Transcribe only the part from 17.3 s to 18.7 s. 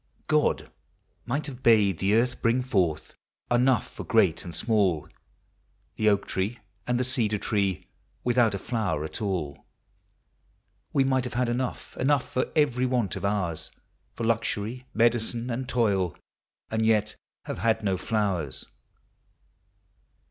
have had no flowers.